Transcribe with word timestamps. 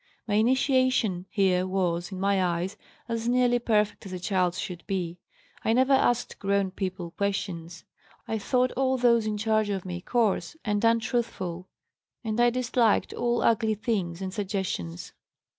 My 0.27 0.33
initiation 0.33 1.27
here 1.29 1.67
was, 1.67 2.11
in 2.11 2.19
my 2.19 2.43
eyes, 2.43 2.75
as 3.07 3.29
nearly 3.29 3.59
perfect 3.59 4.03
as 4.07 4.11
a 4.13 4.19
child's 4.19 4.57
should 4.59 4.83
be. 4.87 5.19
I 5.63 5.73
never 5.73 5.93
asked 5.93 6.39
grown 6.39 6.71
people 6.71 7.11
questions. 7.11 7.85
I 8.27 8.39
thought 8.39 8.71
all 8.71 8.97
those 8.97 9.27
in 9.27 9.37
charge 9.37 9.69
of 9.69 9.85
me 9.85 10.01
coarse 10.01 10.57
and 10.65 10.83
untruthful 10.83 11.69
and 12.23 12.39
I 12.39 12.49
disliked 12.49 13.13
all 13.13 13.43
ugly 13.43 13.75
things 13.75 14.23
and 14.23 14.33
suggestions. 14.33 15.13